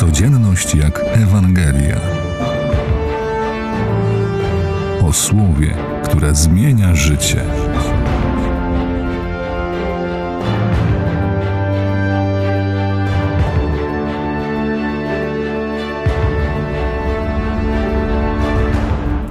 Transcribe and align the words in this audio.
Codzienność 0.00 0.74
jak 0.74 1.00
Ewangelia. 1.04 2.00
O 5.02 5.12
słowie, 5.12 5.74
które 6.04 6.34
zmienia 6.34 6.94
życie. 6.94 7.44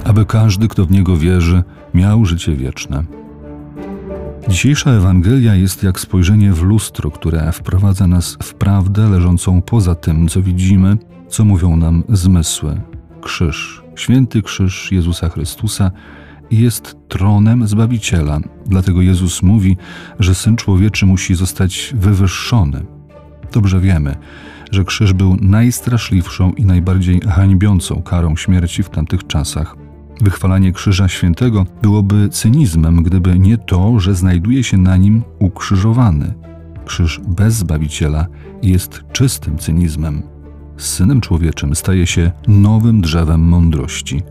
Aby 0.04 0.26
każdy, 0.26 0.68
kto 0.68 0.86
w 0.86 0.90
niego 0.90 1.16
wierzy, 1.16 1.62
miał 1.94 2.24
życie 2.24 2.52
wieczne. 2.52 3.19
Dzisiejsza 4.48 4.90
Ewangelia 4.90 5.54
jest 5.54 5.82
jak 5.82 6.00
spojrzenie 6.00 6.52
w 6.52 6.62
lustro, 6.62 7.10
które 7.10 7.52
wprowadza 7.52 8.06
nas 8.06 8.36
w 8.42 8.54
prawdę 8.54 9.08
leżącą 9.08 9.62
poza 9.62 9.94
tym, 9.94 10.28
co 10.28 10.42
widzimy, 10.42 10.96
co 11.28 11.44
mówią 11.44 11.76
nam 11.76 12.04
zmysły. 12.08 12.80
Krzyż, 13.22 13.82
święty 13.96 14.42
krzyż 14.42 14.92
Jezusa 14.92 15.28
Chrystusa 15.28 15.90
jest 16.50 16.96
tronem 17.08 17.68
Zbawiciela. 17.68 18.40
Dlatego 18.66 19.02
Jezus 19.02 19.42
mówi, 19.42 19.76
że 20.18 20.34
Syn 20.34 20.56
Człowieczy 20.56 21.06
musi 21.06 21.34
zostać 21.34 21.94
wywyższony. 21.96 22.86
Dobrze 23.52 23.80
wiemy, 23.80 24.16
że 24.70 24.84
krzyż 24.84 25.12
był 25.12 25.36
najstraszliwszą 25.36 26.52
i 26.52 26.64
najbardziej 26.64 27.20
hańbiącą 27.20 28.02
karą 28.02 28.36
śmierci 28.36 28.82
w 28.82 28.90
tamtych 28.90 29.26
czasach. 29.26 29.89
Wychwalanie 30.22 30.72
Krzyża 30.72 31.08
Świętego 31.08 31.66
byłoby 31.82 32.28
cynizmem, 32.28 33.02
gdyby 33.02 33.38
nie 33.38 33.58
to, 33.58 34.00
że 34.00 34.14
znajduje 34.14 34.64
się 34.64 34.76
na 34.76 34.96
nim 34.96 35.22
ukrzyżowany. 35.38 36.34
Krzyż 36.84 37.20
bez 37.28 37.54
Zbawiciela 37.54 38.26
jest 38.62 39.04
czystym 39.12 39.58
cynizmem. 39.58 40.22
Synem 40.76 41.20
człowieczym 41.20 41.74
staje 41.74 42.06
się 42.06 42.32
nowym 42.48 43.00
drzewem 43.00 43.40
mądrości. 43.40 44.22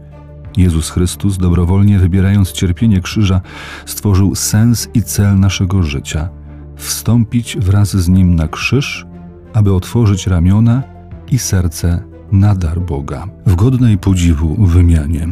Jezus 0.57 0.89
Chrystus, 0.89 1.37
dobrowolnie 1.37 1.99
wybierając 1.99 2.51
cierpienie 2.51 3.01
krzyża, 3.01 3.41
stworzył 3.85 4.35
sens 4.35 4.89
i 4.93 5.03
cel 5.03 5.39
naszego 5.39 5.83
życia 5.83 6.29
wstąpić 6.75 7.57
wraz 7.57 7.89
z 7.97 8.09
nim 8.09 8.35
na 8.35 8.47
krzyż, 8.47 9.05
aby 9.53 9.73
otworzyć 9.73 10.27
ramiona 10.27 10.83
i 11.31 11.39
serce 11.39 12.03
na 12.31 12.55
dar 12.55 12.81
Boga. 12.81 13.27
W 13.45 13.55
godnej 13.55 13.97
podziwu 13.97 14.65
wymianie 14.65 15.27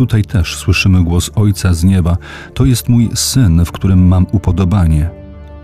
Tutaj 0.00 0.24
też 0.24 0.56
słyszymy 0.56 1.04
głos 1.04 1.30
Ojca 1.34 1.74
z 1.74 1.84
nieba: 1.84 2.16
To 2.54 2.64
jest 2.64 2.88
mój 2.88 3.10
syn, 3.14 3.64
w 3.64 3.72
którym 3.72 4.06
mam 4.08 4.26
upodobanie. 4.32 5.10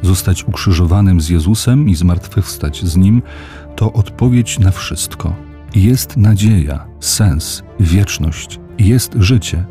Zostać 0.03 0.45
ukrzyżowanym 0.45 1.21
z 1.21 1.29
Jezusem 1.29 1.89
i 1.89 1.95
zmartwychwstać 1.95 2.85
z 2.85 2.97
nim 2.97 3.23
to 3.77 3.93
odpowiedź 3.93 4.59
na 4.59 4.71
wszystko. 4.71 5.35
Jest 5.75 6.17
nadzieja, 6.17 6.87
sens, 7.01 7.63
wieczność, 7.81 8.61
jest 8.79 9.13
życie. 9.19 9.65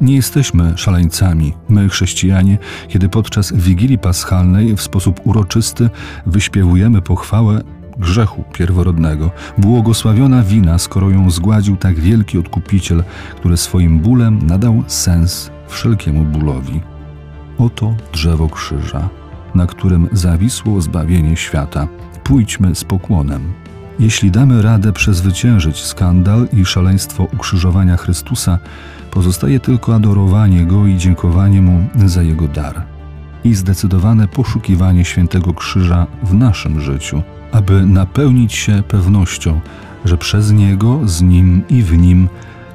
Nie 0.00 0.16
jesteśmy 0.16 0.72
szaleńcami, 0.76 1.52
my 1.68 1.88
chrześcijanie, 1.88 2.58
kiedy 2.88 3.08
podczas 3.08 3.52
Wigilii 3.52 3.98
Paschalnej 3.98 4.76
w 4.76 4.82
sposób 4.82 5.20
uroczysty 5.24 5.90
wyśpiewujemy 6.26 7.02
pochwałę 7.02 7.60
grzechu 8.00 8.44
pierworodnego. 8.52 9.30
Błogosławiona 9.58 10.42
wina, 10.42 10.78
skoro 10.78 11.10
ją 11.10 11.30
zgładził 11.30 11.76
tak 11.76 12.00
wielki 12.00 12.38
odkupiciel, 12.38 13.04
który 13.36 13.56
swoim 13.56 13.98
bólem 13.98 14.46
nadał 14.46 14.82
sens 14.86 15.50
wszelkiemu 15.68 16.24
bólowi. 16.24 16.80
Oto 17.58 17.94
drzewo 18.12 18.48
krzyża, 18.48 19.08
na 19.54 19.66
którym 19.66 20.08
zawisło 20.12 20.80
zbawienie 20.80 21.36
świata. 21.36 21.88
Pójdźmy 22.24 22.74
z 22.74 22.84
pokłonem. 22.84 23.52
Jeśli 23.98 24.30
damy 24.30 24.62
radę 24.62 24.92
przezwyciężyć 24.92 25.84
skandal 25.84 26.48
i 26.52 26.64
szaleństwo 26.64 27.24
ukrzyżowania 27.24 27.96
Chrystusa, 27.96 28.58
pozostaje 29.10 29.60
tylko 29.60 29.94
adorowanie 29.94 30.66
Go 30.66 30.86
i 30.86 30.96
dziękowanie 30.96 31.62
Mu 31.62 31.84
za 32.06 32.22
Jego 32.22 32.48
dar. 32.48 32.99
I 33.44 33.54
zdecydowane 33.54 34.28
poszukiwanie 34.28 35.04
świętego 35.04 35.54
krzyża 35.54 36.06
w 36.22 36.34
naszym 36.34 36.80
życiu– 36.80 37.22
aby 37.52 37.86
napełnić 37.86 38.52
się 38.52 38.82
pewnością, 38.88 39.60
że 40.04 40.18
przez 40.18 40.52
Niego, 40.52 41.00
z 41.04 41.22
Nim 41.22 41.62
i 41.68 41.82
w 41.82 41.98
Nim 41.98 42.28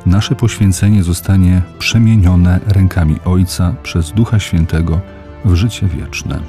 nasze 0.05 0.35
poświęcenie 0.35 1.03
zostanie 1.03 1.61
przemienione 1.79 2.59
rękami 2.67 3.15
Ojca 3.25 3.75
przez 3.83 4.11
Ducha 4.11 4.39
Świętego 4.39 4.99
w 5.45 5.55
życie 5.55 5.87
wieczne. 5.87 6.39